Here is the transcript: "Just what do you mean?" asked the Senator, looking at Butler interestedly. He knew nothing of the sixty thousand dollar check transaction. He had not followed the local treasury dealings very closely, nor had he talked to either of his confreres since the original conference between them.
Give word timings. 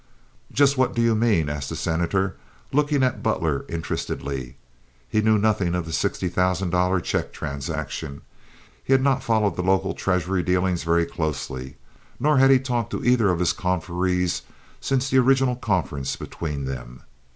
"Just 0.51 0.79
what 0.79 0.95
do 0.95 1.01
you 1.03 1.13
mean?" 1.13 1.47
asked 1.47 1.69
the 1.69 1.75
Senator, 1.75 2.35
looking 2.73 3.03
at 3.03 3.21
Butler 3.21 3.65
interestedly. 3.69 4.57
He 5.07 5.21
knew 5.21 5.37
nothing 5.37 5.75
of 5.75 5.85
the 5.85 5.93
sixty 5.93 6.27
thousand 6.27 6.71
dollar 6.71 6.99
check 6.99 7.31
transaction. 7.31 8.23
He 8.83 8.93
had 8.93 9.03
not 9.03 9.21
followed 9.21 9.55
the 9.55 9.61
local 9.61 9.93
treasury 9.93 10.41
dealings 10.41 10.83
very 10.83 11.05
closely, 11.05 11.77
nor 12.19 12.39
had 12.39 12.49
he 12.49 12.57
talked 12.57 12.89
to 12.93 13.05
either 13.05 13.29
of 13.29 13.37
his 13.37 13.53
confreres 13.53 14.41
since 14.79 15.07
the 15.07 15.19
original 15.19 15.55
conference 15.55 16.15
between 16.15 16.65
them. 16.65 17.03